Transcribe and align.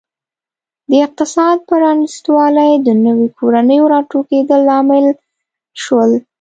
د 0.89 0.91
اقتصاد 1.05 1.57
پرانیستوالی 1.69 2.71
د 2.85 2.87
نویو 3.03 3.33
کورنیو 3.37 3.83
راټوکېدل 3.93 4.61
لامل 4.69 5.05
شول. 5.81 6.11